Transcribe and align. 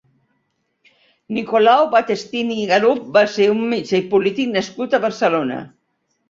Nicolau 1.37 1.83
Battestini 1.91 2.57
i 2.61 2.63
Galup 2.71 3.03
va 3.19 3.23
ser 3.35 3.47
un 3.57 3.61
metge 3.75 4.01
i 4.05 4.07
polític 4.15 4.51
nascut 4.57 4.97
a 4.97 5.03
Barcelona. 5.07 5.61